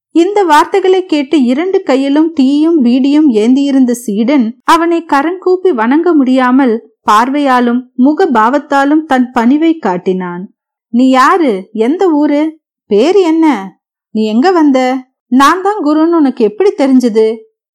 இந்த 0.09 0.43
வார்த்தைகளை 0.43 1.05
கேட்டு 1.05 1.43
இரண்டு 1.43 1.83
கையிலும் 1.83 2.33
டீயும் 2.39 2.77
பீடியும் 2.83 3.29
ஏந்தியிருந்த 3.31 3.91
சீடன் 3.91 4.59
அவனை 4.63 5.05
கரங்கூப்பி 5.05 5.69
வணங்க 5.69 6.13
முடியாமல் 6.13 6.91
பார்வையாலும் 7.11 7.81
முக 7.95 8.25
பாவத்தாலும் 8.25 9.05
தன் 9.05 9.31
பணிவை 9.39 9.79
காட்டினான். 9.79 10.53
நீ 10.89 11.09
யாரு? 11.09 11.69
எந்த 11.71 12.09
ஊரு? 12.09 12.59
பேரு 12.85 13.21
என்ன? 13.21 13.77
நீ 14.15 14.21
எங்க 14.33 14.47
வந்த? 14.51 14.79
நான் 15.31 15.61
தான் 15.61 15.79
குருன்னு 15.85 16.19
உனக்கு 16.21 16.41
எப்படி 16.49 16.71
தெரிஞ்சது? 16.81 17.25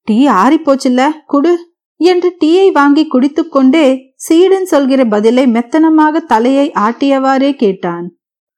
டீ 0.09 0.19
ஆறி 0.41 0.59
போச்சுல்ல 0.67 1.03
குடு. 1.27 1.53
என்று 2.01 2.29
டீயை 2.43 2.67
வாங்கி 2.73 3.05
குடித்துக்கொண்டே 3.07 3.87
சீடன் 4.15 4.69
சொல்கிற 4.73 5.01
பதிலை 5.05 5.45
மெத்தனமாக 5.47 6.21
தலையை 6.33 6.67
ஆட்டியவாறே 6.87 7.51
கேட்டான். 7.63 8.07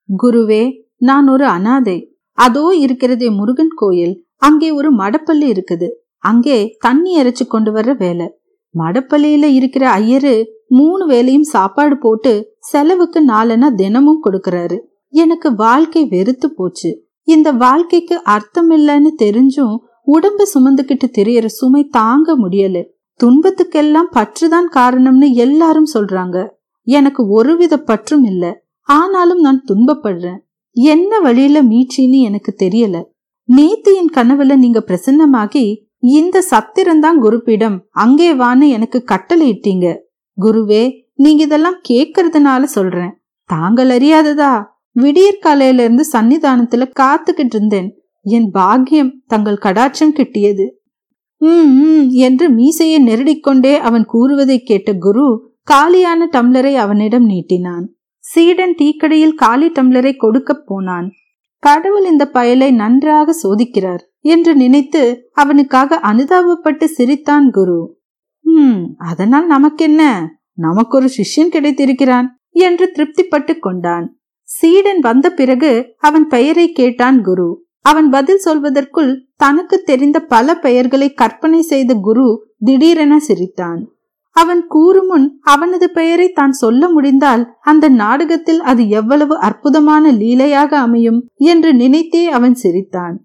குருவே 0.09 0.63
நான் 1.09 1.29
ஒரு 1.29 1.47
அனாதை. 1.47 1.99
அதோ 2.39 2.65
இருக்கிறதே 2.85 3.29
முருகன் 3.31 3.75
கோயில். 3.75 4.15
அங்கே 4.37 4.69
ஒரு 4.71 4.91
மடப்பள்ளி 4.97 5.47
இருக்குது. 5.55 5.89
அங்கே 6.31 6.59
தண்ணி 6.79 7.11
இறைச்சு 7.23 7.45
கொண்டு 7.49 7.71
வர்ற 7.73 7.93
வேலை. 7.97 8.27
மடப்பள்ளியில 8.75 9.47
இருக்கிற 9.59 9.85
ஐயரு 10.01 10.35
மூணு 10.79 11.05
வேலையும் 11.07 11.51
சாப்பாடு 11.55 11.99
போட்டு 11.99 12.33
செலவுக்கு 12.71 13.21
நாலனா 13.27 13.69
தினமும் 13.75 14.25
கொடுக்கறாரு. 14.25 14.77
எனக்கு 15.15 15.49
வாழ்க்கை 15.55 16.03
வெறுத்து 16.05 16.49
போச்சு. 16.55 16.91
இந்த 17.31 17.53
வாழ்க்கைக்கு 17.53 18.23
அர்த்தம் 18.25 18.71
இல்லைன்னு 18.71 19.11
தெரிஞ்சும் 19.23 19.77
உடம்ப 20.07 20.43
சுமந்துக்கிட்டு 20.55 21.07
தெரியற 21.19 21.47
சுமை 21.47 21.85
தாங்க 21.85 22.39
முடியல. 22.39 22.85
துன்பத்துக்கெல்லாம் 23.21 24.11
பற்றுதான் 24.13 24.69
காரணம்னு 24.75 25.33
எல்லாரும் 25.33 25.87
சொல்றாங்க. 25.95 26.49
எனக்கு 26.83 27.29
ஒருவித 27.29 27.77
பற்றும் 27.77 28.25
இல்ல. 28.25 28.65
ஆனாலும் 28.81 29.41
நான் 29.41 29.65
துன்பப்படுறேன். 29.73 30.39
என்ன 30.71 31.21
வழியில 31.21 31.63
மீட்சின்னு 31.63 32.21
எனக்கு 32.21 32.55
தெரியல. 32.63 33.03
நேத்து 33.45 33.95
என் 33.95 34.13
கனவுல 34.17 34.57
நீங்க 34.57 34.85
பிரசன்னமாகி 34.87 35.65
இந்த 35.99 36.43
சத்திரம்தான் 36.51 37.19
குருப்பிடம் 37.19 37.87
அங்கே 37.91 38.35
வான்னு 38.35 38.69
எனக்கு 38.69 39.03
கட்டளை 39.03 39.47
இட்டீங்க 39.53 39.99
குருவே 40.41 40.93
நீங்க 41.15 41.43
இதெல்லாம் 41.43 41.81
கேக்குறதுனால 41.89 42.63
சொல்றேன். 42.63 43.13
தாங்கள் 43.45 43.89
அறியாததா? 43.89 44.70
விடியற் 44.93 45.41
காலையிலிருந்து 45.41 46.05
சன்னிதானத்துல 46.13 46.93
காத்துக்கிட்டு 47.01 47.55
இருந்தேன். 47.55 48.03
என் 48.23 48.51
பாக்கியம் 48.51 49.23
தங்கள் 49.27 49.59
கடாட்சம் 49.63 50.17
கிட்டியது. 50.17 50.67
உம் 51.37 51.83
உம் 51.83 52.09
என்று 52.09 52.51
மீசையை 52.51 53.07
நெருடிக்கொண்டே 53.07 53.79
அவன் 53.79 54.05
கூறுவதை 54.05 54.63
கேட்ட 54.63 54.95
குரு 54.95 55.53
காலியான 55.63 56.29
டம்ளரை 56.33 56.75
அவனிடம் 56.75 57.29
நீட்டினான். 57.29 57.87
சீடன் 58.19 58.75
டீக்கடையில் 58.83 59.35
காலி 59.35 59.69
டம்ளரை 59.69 60.17
கொடுக்க 60.17 60.63
போனான். 60.67 61.11
கடவுள் 61.59 62.05
இந்த 62.05 62.31
பயலை 62.35 62.73
நன்றாக 62.73 63.33
சோதிக்கிறார் 63.43 64.03
என்று 64.21 64.55
நினைத்து 64.55 65.29
அவனுக்காக 65.33 66.01
அனுதாபப்பட்டு 66.03 66.85
சிரித்தான் 66.85 67.51
குரு. 67.51 67.99
ஹம் 68.45 68.95
அதனால் 68.99 69.47
நமக்கென்ன? 69.47 70.29
நமக்கு 70.53 70.97
ஒரு 70.97 71.09
சிஷ்யன் 71.17 71.49
கிடைத்திருக்கிறான் 71.49 72.41
என்று 72.51 72.93
திருப்திப்பட்டு 72.95 73.59
கொண்டான். 73.59 74.20
சீடன் 74.51 75.01
வந்த 75.01 75.27
பிறகு 75.31 75.73
அவன் 75.99 76.27
பெயரை 76.29 76.67
கேட்டான் 76.73 77.19
குரு. 77.23 77.49
அவன் 77.85 78.09
பதில் 78.11 78.43
சொல்வதற்குள் 78.45 79.13
தனக்கு 79.37 79.77
தெரிந்த 79.83 80.19
பல 80.33 80.57
பெயர்களை 80.57 81.09
கற்பனை 81.13 81.61
செய்த 81.63 81.95
குரு 82.07 82.27
திடீரென 82.65 83.15
சிரித்தான். 83.19 83.81
அவன் 84.37 84.63
கூறுமுன் 84.75 85.27
அவனது 85.53 85.87
பெயரை 85.91 86.29
தான் 86.31 86.55
சொல்ல 86.63 86.83
முடிந்தால் 86.89 87.43
அந்த 87.61 87.87
நாடகத்தில் 88.03 88.61
அது 88.61 88.83
எவ்வளவு 88.89 89.35
அற்புதமான 89.39 90.13
லீலையாக 90.13 90.73
அமையும் 90.79 91.21
என்று 91.53 91.71
நினைத்தே 91.75 92.23
அவன் 92.29 92.55
சிரித்தான். 92.55 93.17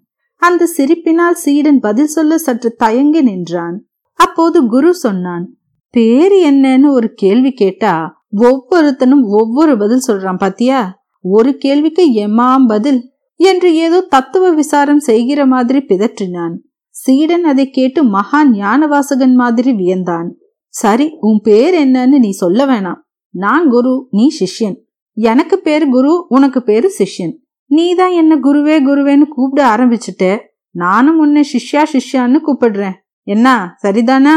அந்த 0.42 0.68
சிரிப்பினால் 0.76 1.38
சீடன் 1.44 1.80
பதில் 1.80 2.12
சொல்ல 2.16 2.38
சற்று 2.38 2.70
தயங்கி 2.74 3.22
நின்றான். 3.22 3.76
அப்போது 4.18 4.58
குரு 4.66 4.90
சொன்னான் 5.04 5.46
பேர் 5.94 6.36
என்னன்னு 6.50 6.88
ஒரு 6.90 7.08
கேள்வி 7.14 7.52
கேட்டா 7.52 7.94
ஒவ்வொருத்தனும் 8.40 9.24
ஒவ்வொரு 9.40 9.74
பதில் 9.78 10.06
சொல்றான் 10.08 10.40
பாத்தியா? 10.44 10.80
ஒரு 11.28 11.56
கேள்விக்கு 11.56 12.04
எம்மாம் 12.14 12.66
பதில் 12.66 13.12
என்று 13.36 13.74
ஏதோ 13.74 14.00
தத்துவ 14.00 14.50
விசாரம் 14.50 14.98
செய்கிற 14.98 15.46
மாதிரி 15.46 15.78
பிதற்றினான். 15.78 16.54
சீடன் 16.88 17.44
அதை 17.44 17.70
கேட்டு 17.70 18.04
மகா 18.04 18.44
ஞானவாசகன் 18.44 19.34
மாதிரி 19.34 19.72
வியந்தான். 19.72 20.28
சரி 20.68 21.16
உன் 21.20 21.40
பேர் 21.42 21.88
என்னன்னு 21.88 22.18
நீ 22.18 22.30
சொல்ல 22.30 22.66
வேணாம். 22.66 23.00
நான் 23.30 23.68
குரு 23.68 24.08
நீ 24.10 24.30
சிஷ்யன். 24.38 24.76
எனக்கு 25.14 25.58
பேரு 25.58 25.88
குரு 25.88 26.26
உனக்கு 26.28 26.62
பேரு 26.62 26.92
சிஷ்யன். 26.98 27.36
நீ 27.66 27.94
தான் 27.94 28.10
என்ன 28.10 28.36
குருவே 28.36 28.76
குருவேன்னு 28.84 29.24
கூப்பிட 29.28 29.76
ஆரம்பிச்சுட்ட 29.76 30.38
நானும் 30.70 31.18
உன்னை 31.18 31.44
சிஷ்யா 31.52 31.82
சிஷ்யான்னு 31.92 32.40
கூப்பிடுறேன். 32.46 32.94
என்ன 33.22 33.76
சரிதானா? 33.82 34.36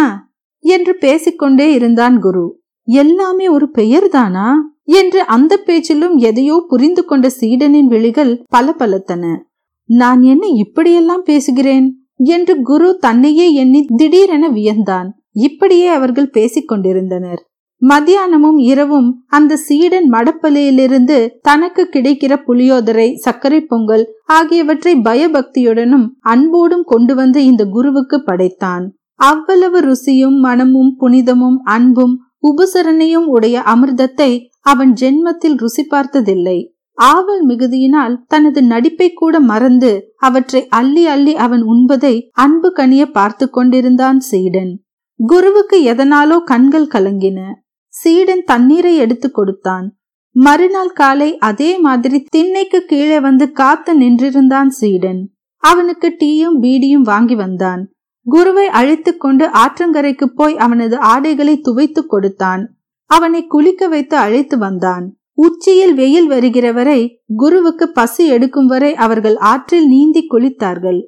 என்று 0.60 0.96
பேசிக்கொண்டே 0.96 1.74
இருந்தான் 1.74 2.20
குரு. 2.20 2.59
எல்லாமே 2.90 3.48
ஒரு 3.48 3.68
பெயர் 3.70 4.08
தானா 4.10 4.48
என்று 4.84 5.22
அந்த 5.26 5.54
பேச்சிலும் 5.58 6.16
எதையோ 6.18 6.56
புரிந்து 6.68 7.06
கொண்ட 7.06 7.28
சீடனின் 7.40 7.88
விழிகள் 7.88 8.32
பல 8.48 8.76
பலத்தன 8.78 9.26
நான் 9.90 10.22
என்ன 10.22 10.48
இப்படியெல்லாம் 10.48 11.24
பேசுகிறேன்? 11.24 11.88
என்று 12.30 12.62
குரு 12.62 12.88
தன்னையே 13.00 13.46
எண்ணி 13.54 13.82
திடீரென 13.96 14.46
வியந்தான். 14.50 15.08
இப்படியே 15.40 15.88
அவர்கள் 15.88 16.30
பேசிக் 16.30 16.68
கொண்டிருந்தனர். 16.68 17.42
மத்தியானமும் 17.82 18.58
இரவும் 18.58 19.10
அந்த 19.28 19.56
சீடன் 19.56 20.08
மடப்பலையிலிருந்து 20.12 21.18
தனக்கு 21.42 21.84
கிடைக்கிற 21.94 22.34
புளியோதரை 22.48 23.08
சர்க்கரை 23.16 23.62
பொங்கல் 23.62 24.06
ஆகியவற்றை 24.30 24.94
பயபக்தியுடனும் 25.04 26.08
அன்போடும் 26.34 26.84
கொண்டு 26.84 27.16
வந்து 27.16 27.42
இந்த 27.46 27.66
குருவுக்கு 27.66 28.24
படைத்தான். 28.24 28.86
அவ்வளவு 29.20 29.80
ருசியும் 29.82 30.38
மனமும் 30.40 30.92
புனிதமும் 31.00 31.60
அன்பும் 31.68 32.16
உபசரணையும் 32.44 33.28
உடைய 33.28 33.58
அமிர்தத்தை 33.66 34.32
அவன் 34.60 34.92
ஜென்மத்தில் 34.94 35.58
ருசி 35.58 35.84
பார்த்ததில்லை. 35.84 36.60
ஆவல் 36.98 37.44
மிகுதியினால் 37.48 38.16
தனது 38.28 38.62
நடிப்பை 38.64 39.08
கூட 39.14 39.40
மறந்து 39.40 39.92
அவற்றை 40.16 40.62
அள்ளி 40.70 41.04
அள்ளி 41.08 41.34
அவன் 41.36 41.64
உண்பதை 41.64 42.16
அன்பு 42.32 42.70
கனிய 42.76 43.04
பார்த்து 43.12 43.50
கொண்டிருந்தான் 43.50 44.20
சீடன். 44.20 44.72
குருவுக்கு 45.20 45.78
எதனாலோ 45.84 46.38
கண்கள் 46.44 46.88
கலங்கின. 46.88 47.40
சீடன் 47.94 48.44
தண்ணீரை 48.46 48.96
எடுத்து 48.96 49.32
கொடுத்தான். 49.32 49.88
மறுநாள் 50.36 50.92
காலை 50.92 51.30
அதே 51.38 51.72
மாதிரி 51.78 52.18
திண்ணைக்கு 52.30 52.80
கீழே 52.82 53.20
வந்து 53.20 53.52
காத்து 53.52 53.94
நின்றிருந்தான் 54.00 54.70
சீடன். 54.80 55.22
அவனுக்கு 55.64 56.08
டீயும் 56.20 56.58
பீடியும் 56.62 57.08
வாங்கி 57.12 57.36
வந்தான். 57.36 57.82
குருவை 58.30 58.68
அழைத்து 58.68 59.18
கொண்டு 59.18 59.46
ஆற்றங்கரைக்கு 59.48 60.26
போய் 60.26 60.58
அவனது 60.58 60.98
ஆடைகளை 60.98 61.60
துவைத்து 61.60 62.06
கொடுத்தான். 62.06 62.64
அவனை 63.06 63.48
குளிக்க 63.48 63.88
வைத்து 63.88 64.18
அழைத்து 64.18 64.58
வந்தான். 64.58 65.06
உச்சியில் 65.34 65.94
வெயில் 65.94 66.28
வருகிற 66.28 66.72
வரை 66.72 67.22
குருவுக்கு 67.36 67.92
பசி 67.92 68.28
எடுக்கும் 68.28 68.66
வரை 68.66 68.96
அவர்கள் 68.96 69.38
ஆற்றில் 69.38 69.88
நீந்தி 69.88 70.28
குளித்தார்கள். 70.30 71.00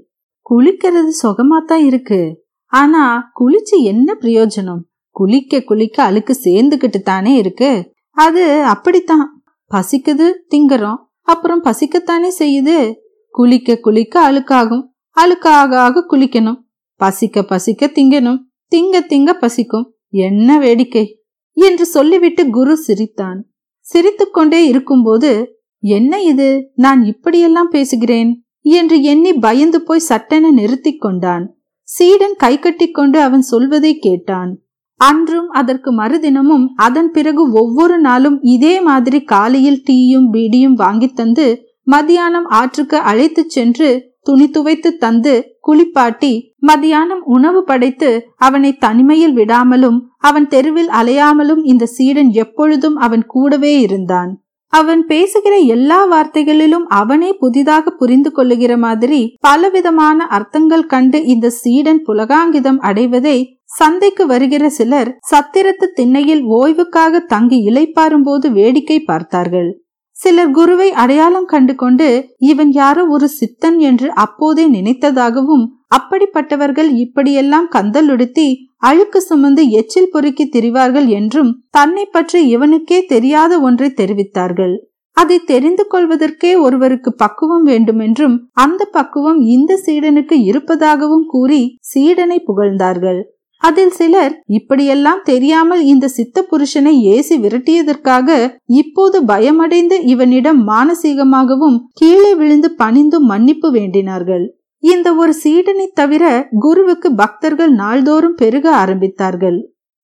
குளிக்கிறது 0.50 1.12
சுகமாத்தான் 1.22 1.86
இருக்கு. 1.86 2.22
ஆனா 2.66 3.32
குளிச்சு 3.40 3.82
என்ன 3.82 4.18
பிரயோஜனம்? 4.22 4.82
குளிக்க 5.10 5.62
குளிக்க 5.62 6.04
அழுக்கு 6.04 6.38
சேர்ந்துகிட்டு 6.44 7.00
தானே 7.02 7.36
இருக்கு? 7.36 7.94
அது 8.12 8.64
அப்படித்தான். 8.64 9.44
பசிக்குது 9.72 10.28
திங்கறோம். 10.56 10.98
அப்புறம் 11.22 11.64
பசிக்கத்தானே 11.64 12.30
செய்யுது? 12.40 12.94
குளிக்க 13.32 13.76
குளிக்க 13.76 14.32
அழுக்காகும். 14.32 14.84
அழுக்காக 15.16 15.76
ஆக 15.76 16.06
குளிக்கணும். 16.10 16.60
பசிக்க 17.02 17.44
பசிக்க 17.44 17.86
திங்கணும். 17.86 18.38
திங்க 18.76 19.00
திங்க 19.10 19.34
பசிக்கும். 19.34 19.96
என்ன 20.10 20.60
வேடிக்கை? 20.60 21.22
என்று 21.52 21.86
சொல்லிவிட்டு 21.86 22.50
குரு 22.50 22.78
சிரித்தான். 22.78 23.46
சிரித்துக்கொண்டே 23.80 24.68
இருக்கும்போது 24.68 25.60
என்ன 25.80 26.22
இது? 26.22 26.72
நான் 26.76 27.04
இப்படியெல்லாம் 27.04 27.70
பேசுகிறேன்? 27.70 28.44
என்று 28.62 29.04
எண்ணி 29.04 29.34
பயந்து 29.34 29.82
போய் 29.82 30.00
சட்டென 30.00 30.52
நிறுத்தி 30.52 30.96
கொண்டான். 30.96 31.58
சீடன் 31.84 32.36
கை 32.38 32.60
கொண்டு 32.92 33.20
அவன் 33.20 33.42
சொல்வதை 33.42 33.98
கேட்டான். 33.98 34.62
அன்றும் 34.96 35.50
அதற்கு 35.50 35.92
மறுதினமும் 35.92 36.74
அதன் 36.76 37.12
பிறகு 37.12 37.52
ஒவ்வொரு 37.52 38.00
நாளும் 38.00 38.42
இதே 38.42 38.82
மாதிரி 38.82 39.22
காலையில் 39.22 39.84
டீயும் 39.90 40.28
பீடியும் 40.32 40.74
வாங்கி 40.74 41.08
தந்து 41.08 41.66
மதியானம் 41.92 42.46
ஆற்றுக்கு 42.46 42.98
அழைத்துச் 42.98 43.50
சென்று 43.50 44.11
துணி 44.26 44.48
துவைத்து 44.50 44.90
தந்து 44.98 45.34
குளிப்பாட்டி 45.60 46.56
மதியானம் 46.68 47.24
உணவு 47.26 47.64
படைத்து 47.64 48.10
அவனை 48.38 48.78
தனிமையில் 48.78 49.36
விடாமலும் 49.36 50.00
அவன் 50.18 50.48
தெருவில் 50.48 50.90
அலையாமலும் 50.90 51.64
இந்த 51.64 51.86
சீடன் 51.86 52.32
எப்பொழுதும் 52.34 52.96
அவன் 52.96 53.26
கூடவே 53.26 53.80
இருந்தான். 53.80 54.32
அவன் 54.74 55.06
பேசுகிற 55.06 55.58
எல்லா 55.58 56.06
வார்த்தைகளிலும் 56.06 56.86
அவனே 56.88 57.34
புதிதாக 57.34 57.90
புரிந்து 57.92 58.32
கொள்ளுகிற 58.32 58.78
மாதிரி 58.78 59.36
பலவிதமான 59.40 60.28
அர்த்தங்கள் 60.28 60.86
கண்டு 60.86 61.26
இந்த 61.26 61.50
சீடன் 61.50 62.02
புலகாங்கிதம் 62.08 62.80
அடைவதை 62.80 63.38
சந்தைக்கு 63.66 64.28
வருகிற 64.28 64.70
சிலர் 64.70 65.18
சத்திரத்து 65.32 65.88
திண்ணையில் 65.94 66.44
ஓய்வுக்காக 66.50 67.24
தங்கி 67.26 67.60
இலைப்பாரும் 67.70 68.24
போது 68.24 68.52
வேடிக்கை 68.52 69.00
பார்த்தார்கள். 69.02 69.81
சிலர் 70.22 70.52
குருவை 70.52 70.88
அடையாளம் 70.94 71.46
கண்டு 71.46 71.74
கொண்டு 71.76 72.08
இவன் 72.50 72.72
யாரோ 72.72 73.04
ஒரு 73.08 73.28
சித்தன் 73.38 73.78
என்று 73.90 74.08
அப்போதே 74.24 74.66
நினைத்ததாகவும் 74.76 75.64
அப்படிப்பட்டவர்கள் 75.96 76.90
இப்படியெல்லாம் 77.04 77.68
கந்தலுடுத்தி 77.76 78.48
அழுக்கு 78.80 79.20
சுமந்து 79.22 79.64
எச்சில் 79.72 80.12
பொறுக்கி 80.12 80.46
திரிவார்கள் 80.48 81.08
என்றும் 81.20 81.52
தன்னை 81.70 82.06
பற்றி 82.08 82.40
இவனுக்கே 82.54 83.00
தெரியாத 83.06 83.60
ஒன்றை 83.62 83.90
தெரிவித்தார்கள். 84.00 84.76
அதை 85.18 85.38
தெரிந்து 85.44 85.84
கொள்வதற்கே 85.86 86.52
ஒருவருக்கு 86.58 87.12
பக்குவம் 87.16 87.66
வேண்டுமென்றும் 87.72 88.36
அந்த 88.64 88.82
பக்குவம் 88.94 89.42
இந்த 89.56 89.80
சீடனுக்கு 89.86 90.38
இருப்பதாகவும் 90.50 91.26
கூறி 91.26 91.62
சீடனை 91.92 92.38
புகழ்ந்தார்கள். 92.46 93.22
அதில் 93.62 93.94
சிலர் 93.98 94.34
இப்படியெல்லாம் 94.48 95.22
தெரியாமல் 95.24 95.82
இந்த 95.84 96.06
சித்த 96.08 96.44
புருஷனை 96.52 96.94
ஏசி 97.14 97.36
விரட்டியதற்காக 97.44 98.30
இப்போது 98.74 99.18
பயமடைந்து 99.26 99.98
இவனிடம் 100.04 100.62
மானசீகமாகவும் 100.68 101.78
கீழே 101.94 102.32
விழுந்து 102.36 102.70
பணிந்தும் 102.76 103.28
மன்னிப்பு 103.32 103.70
வேண்டினார்கள். 103.72 104.46
இந்த 104.84 105.08
ஒரு 105.14 105.34
சீடனை 105.44 105.88
தவிர 105.94 106.24
குருவுக்கு 106.60 107.10
பக்தர்கள் 107.14 107.74
நாள்தோறும் 107.74 108.36
பெருக 108.36 108.66
ஆரம்பித்தார்கள். 108.84 109.60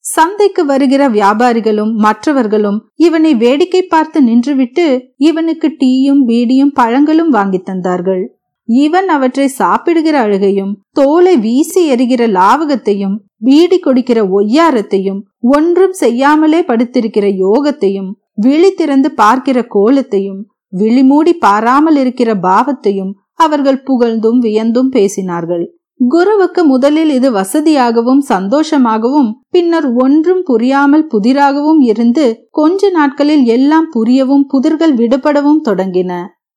சந்தைக்கு 0.06 0.64
வருகிற 0.66 1.04
வியாபாரிகளும் 1.10 1.94
மற்றவர்களும் 1.96 2.78
இவனை 2.98 3.32
வேடிக்கை 3.36 3.82
பார்த்து 3.84 4.20
நின்றுவிட்டு 4.22 4.86
இவனுக்கு 5.30 5.68
டீயும் 5.82 6.22
பீடியும் 6.28 6.76
பழங்களும் 6.76 7.30
வாங்கி 7.30 7.60
தந்தார்கள். 7.62 8.24
இவன் 8.70 9.08
அவற்றை 9.08 9.48
சாப்பிடுகிற 9.60 10.16
அழுகையும் 10.20 10.74
தோலை 10.92 11.34
வீசி 11.38 11.82
எறிகிற 11.94 12.24
லாவகத்தையும் 12.38 13.18
பீடி 13.42 13.78
கொடுக்கிற 13.80 14.20
ஒய்யாரத்தையும் 14.38 15.22
ஒன்றும் 15.56 15.96
செய்யாமலே 16.00 16.60
படுத்திருக்கிற 16.62 17.26
யோகத்தையும் 17.46 18.12
விழி 18.36 18.70
திறந்து 18.72 19.10
பார்க்கிற 19.12 19.58
கோலத்தையும் 19.76 20.42
விழிமூடி 20.80 21.34
பாராமல் 21.46 21.96
இருக்கிற 21.96 22.30
பாவத்தையும் 22.48 23.12
அவர்கள் 23.36 23.84
புகழ்ந்தும் 23.84 24.40
வியந்தும் 24.40 24.90
பேசினார்கள். 24.96 25.66
குருவுக்கு 26.00 26.62
முதலில் 26.64 27.12
இது 27.18 27.30
வசதியாகவும் 27.32 28.22
சந்தோஷமாகவும் 28.30 29.30
பின்னர் 29.50 29.88
ஒன்றும் 30.04 30.42
புரியாமல் 30.44 31.06
புதிராகவும் 31.14 31.82
இருந்து 31.82 32.26
கொஞ்ச 32.50 32.90
நாட்களில் 32.90 33.46
எல்லாம் 33.46 33.88
புரியவும் 33.96 34.46
புதிர்கள் 34.54 34.94
விடுபடவும் 34.94 35.62
தொடங்கின. 35.68 36.12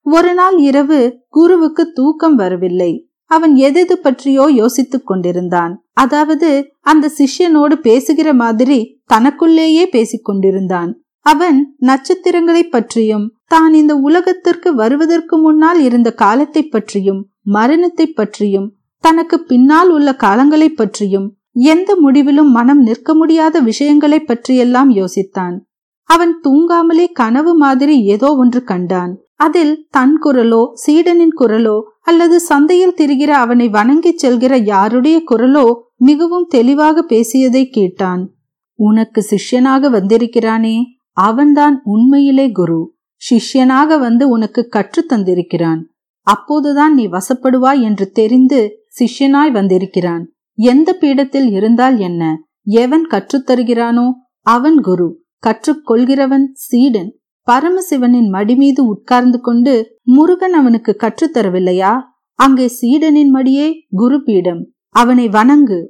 ஒரு 0.07 0.33
நாள் 0.35 0.57
இரவு 0.69 1.01
குருவுக்கு 1.29 1.85
தூக்கம் 1.93 2.37
வரவில்லை. 2.37 2.93
அவன் 3.31 3.55
எதெது 3.69 3.95
பற்றியோ 4.07 4.45
யோசித்துக் 4.61 5.07
கொண்டிருந்தான். 5.11 5.73
அதாவது 6.03 6.51
அந்த 6.93 7.11
சிஷ்யனோடு 7.19 7.77
பேசுகிற 7.89 8.29
மாதிரி 8.43 8.79
தனக்குள்ளேயே 9.07 9.85
பேசிக் 9.95 10.27
கொண்டிருந்தான். 10.29 10.91
அவன் 11.27 11.59
நட்சத்திரங்களை 11.89 12.63
பற்றியும் 12.67 13.27
தான் 13.47 13.73
இந்த 13.73 13.95
உலகத்திற்கு 14.09 14.71
வருவதற்கு 14.75 15.37
முன்னால் 15.39 15.81
இருந்த 15.81 16.09
காலத்தை 16.23 16.63
பற்றியும் 16.67 17.21
மரணத்தை 17.57 18.07
பற்றியும் 18.13 18.69
தனக்கு 19.05 19.37
பின்னால் 19.51 19.91
உள்ள 19.91 20.11
காலங்களை 20.25 20.69
பற்றியும் 20.73 21.29
எந்த 21.73 21.91
முடிவிலும் 21.97 22.51
மனம் 22.51 22.83
நிற்க 22.83 23.11
முடியாத 23.15 23.61
விஷயங்களை 23.61 24.19
பற்றியெல்லாம் 24.21 24.91
யோசித்தான். 24.91 25.57
அவன் 26.11 26.35
தூங்காமலே 26.45 27.07
கனவு 27.13 27.53
மாதிரி 27.57 27.97
ஏதோ 28.15 28.29
ஒன்று 28.43 28.61
கண்டான். 28.65 29.13
அதில் 29.41 29.87
தன் 29.91 30.15
குரலோ 30.25 30.63
சீடனின் 30.85 31.35
குரலோ 31.41 31.83
அல்லது 32.01 32.41
சந்தையில் 32.41 32.97
திரிகிற 32.97 33.31
அவனை 33.43 33.69
வணங்கிச் 33.69 34.27
செல்கிற 34.27 34.55
யாருடைய 34.65 35.23
குரலோ 35.31 35.67
மிகவும் 35.97 36.47
தெளிவாக 36.47 37.03
பேசியதை 37.03 37.69
கேட்டான். 37.69 38.23
உனக்கு 38.79 39.21
சிஷ்யனாக 39.31 39.91
வந்திருக்கிறானே 39.91 40.77
அவன்தான் 41.13 41.81
உண்மையிலே 41.85 42.51
குரு. 42.51 42.81
சிஷ்யனாக 43.23 43.99
வந்து 43.99 44.29
உனக்கு 44.29 44.63
கற்று 44.69 45.07
தந்திருக்கிறான். 45.09 45.81
அப்போதுதான் 46.27 46.95
நீ 46.95 47.09
வசப்படுவாய் 47.09 47.81
என்று 47.81 48.11
தெரிந்து 48.11 48.61
சிஷ்யனாய் 48.99 49.51
வந்திருக்கிறான். 49.51 50.25
எந்த 50.59 50.97
பீடத்தில் 51.01 51.49
இருந்தால் 51.51 51.99
என்ன? 51.99 52.23
எவன் 52.63 53.07
கற்றுத்தருகிறானோ 53.11 54.07
அவன் 54.47 54.79
குரு. 54.81 55.09
கற்றுக்கொள்கிறவன் 55.47 56.47
சீடன். 56.53 57.11
பரமசிவனின் 57.51 58.29
மடி 58.29 58.55
மீது 58.55 58.81
உட்கார்ந்து 58.87 59.41
கொண்டு 59.41 59.75
முருகன் 60.17 60.53
அவனுக்கு 60.53 60.93
கற்றுத்தரவில்லையா 60.99 61.93
அங்கே 62.39 62.67
சீடனின் 62.81 63.33
மடியே 63.35 63.69
குரு 63.95 64.19
பீடம் 64.23 64.61
அவனை 64.95 65.25
வணங்கு. 65.29 65.81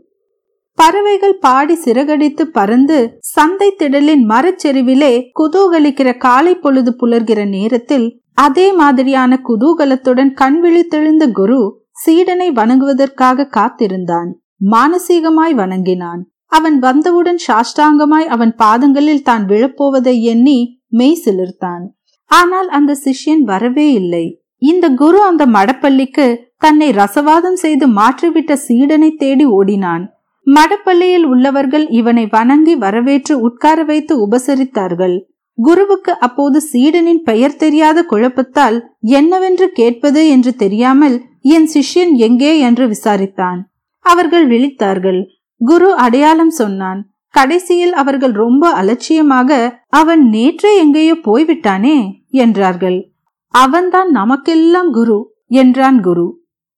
பறவைகள் 0.78 1.36
பாடி 1.38 1.74
சிறகடித்து 1.74 2.44
பறந்து 2.48 2.98
சந்தை 3.18 3.68
திடலின் 3.78 4.24
மரச்செறிவிலே 4.32 5.12
குதூகலிக்கிற 5.40 6.08
காலை 6.16 6.54
பொழுது 6.54 6.90
புலர்கிற 7.00 7.40
நேரத்தில் 7.48 8.06
அதே 8.34 8.66
மாதிரியான 8.72 9.38
குதூகலத்துடன் 9.48 10.32
கண் 10.32 10.58
விழித்தெழுந்த 10.64 11.24
குரு 11.30 11.60
சீடனை 12.02 12.48
வணங்குவதற்காக 12.58 13.48
காத்திருந்தான். 13.48 14.30
மானசீகமாய் 14.70 15.54
வணங்கினான். 15.54 16.22
அவன் 16.52 16.78
வந்தவுடன் 16.78 17.40
சாஷ்டாங்கமாய் 17.46 18.28
அவன் 18.34 18.52
பாதங்களில் 18.54 19.22
தான் 19.22 19.44
விழப்போவதை 19.46 20.14
எண்ணி 20.32 20.58
மெய் 20.92 21.18
சிலிர்த்தான். 21.24 21.84
ஆனால் 22.30 22.68
அந்த 22.68 22.92
சிஷ்யன் 23.04 23.42
வரவே 23.52 23.88
இல்லை. 23.92 24.24
இந்த 24.58 24.86
குரு 25.02 25.18
அந்த 25.22 25.46
மடப்பள்ளிக்கு 25.46 26.26
தன்னை 26.56 26.88
ரசவாதம் 26.90 27.58
செய்து 27.64 27.86
மாற்றிவிட்ட 27.98 28.52
சீடனை 28.68 29.10
தேடி 29.16 29.46
ஓடினான். 29.58 30.04
மடப்பள்ளியில் 30.46 31.26
உள்ளவர்கள் 31.32 31.86
இவனை 31.90 32.24
வணங்கி 32.26 32.74
வரவேற்று 32.74 33.34
உட்கார 33.40 33.84
வைத்து 33.84 34.14
உபசரித்தார்கள். 34.26 35.16
குருவுக்கு 35.58 36.12
அப்போது 36.26 36.58
சீடனின் 36.72 37.22
பெயர் 37.22 37.56
தெரியாத 37.56 37.98
குழப்பத்தால் 38.02 38.76
என்னவென்று 39.18 39.66
கேட்பது 39.72 40.28
என்று 40.28 40.52
தெரியாமல் 40.54 41.16
என் 41.54 41.68
சிஷ்யன் 41.74 42.12
எங்கே 42.26 42.52
என்று 42.68 42.84
விசாரித்தான். 42.86 43.60
அவர்கள் 44.04 44.46
விழித்தார்கள். 44.48 45.20
குரு 45.60 45.88
அடையாளம் 45.94 46.54
சொன்னான். 46.60 47.00
கடைசியில் 47.34 47.92
அவர்கள் 47.92 48.32
ரொம்ப 48.32 48.72
அலட்சியமாக 48.72 49.50
அவன் 49.88 50.22
நேற்றே 50.30 50.72
எங்கேயோ 50.76 51.14
போய்விட்டானே? 51.14 52.24
என்றார்கள். 52.30 53.12
அவன்தான் 53.48 54.10
நமக்கெல்லாம் 54.10 54.90
குரு 54.90 55.18
என்றான் 55.46 56.00
குரு. 56.00 56.26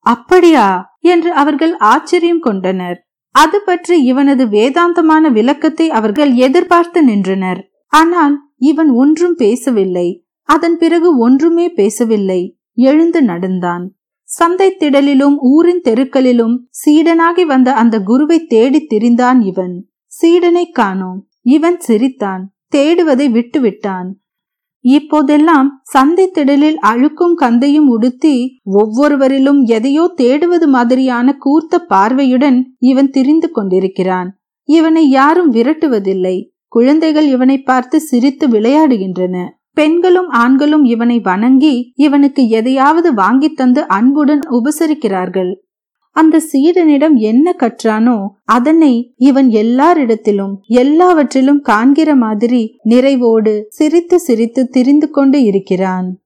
அப்படியா? 0.06 0.96
என்று 1.00 1.32
அவர்கள் 1.32 1.76
ஆச்சரியம் 1.76 2.40
கொண்டனர். 2.40 2.98
அது 3.34 3.60
பற்றி 3.60 4.02
இவனது 4.02 4.44
வேதாந்தமான 4.46 5.30
விளக்கத்தை 5.32 5.90
அவர்கள் 5.90 6.34
எதிர்பார்த்து 6.34 7.04
நின்றனர். 7.04 7.60
ஆனால் 7.92 8.34
இவன் 8.56 8.90
ஒன்றும் 8.90 9.34
பேசவில்லை. 9.34 10.24
அதன் 10.48 10.76
பிறகு 10.78 11.18
ஒன்றுமே 11.18 11.68
பேசவில்லை. 11.68 12.40
எழுந்து 12.74 13.22
நடந்தான். 13.22 13.84
சந்தை 14.22 14.76
திடலிலும் 14.80 15.36
ஊரின் 15.38 15.80
தெருக்களிலும் 15.84 16.54
சீடனாகி 16.84 17.44
வந்த 17.46 17.72
அந்த 17.72 17.96
குருவை 18.00 18.38
தேடி 18.46 18.86
திரிந்தான் 18.90 19.40
இவன். 19.42 19.74
சீடனை 20.12 20.64
காணோம். 20.70 21.20
இவன் 21.42 21.78
சிரித்தான் 21.78 22.42
தேடுவதை 22.76 23.26
விட்டுவிட்டான். 23.30 24.08
இப்போதெல்லாம் 24.84 25.68
சந்தை 25.82 26.30
திடலில் 26.34 26.78
அழுக்கும் 26.82 27.34
கந்தையும் 27.40 27.88
உடுத்தி 27.88 28.36
ஒவ்வொருவரிலும் 28.72 29.60
எதையோ 29.66 30.04
தேடுவது 30.16 30.66
மாதிரியான 30.66 31.36
கூர்த்த 31.38 31.78
பார்வையுடன் 31.78 32.58
இவன் 32.78 33.10
திரிந்து 33.10 33.50
கொண்டிருக்கிறான். 33.50 34.30
இவனை 34.68 35.08
யாரும் 35.08 35.52
விரட்டுவதில்லை. 35.52 36.36
குழந்தைகள் 36.68 37.28
இவனை 37.28 37.58
பார்த்து 37.62 38.00
சிரித்து 38.00 38.48
விளையாடுகின்றன. 38.48 39.36
பெண்களும் 39.70 40.28
ஆண்களும் 40.28 40.84
இவனை 40.84 41.18
வணங்கி 41.20 41.92
இவனுக்கு 41.96 42.48
எதையாவது 42.48 43.14
வாங்கி 43.14 43.48
தந்து 43.52 43.88
அன்புடன் 43.88 44.42
உபசரிக்கிறார்கள். 44.50 45.52
அந்த 46.16 46.40
சீடனிடம் 46.52 47.14
என்ன 47.14 47.54
கற்றானோ 47.58 48.26
அதனை 48.44 49.14
இவன் 49.16 49.48
எல்லாரிடத்திலும் 49.48 50.54
எல்லாவற்றிலும் 50.66 51.60
காண்கிற 51.60 52.14
மாதிரி 52.14 52.78
நிறைவோடு 52.88 53.60
சிரித்து 53.68 54.20
சிரித்து 54.20 54.68
திரிந்து 54.68 55.10
கொண்டு 55.10 55.42
இருக்கிறான். 55.42 56.21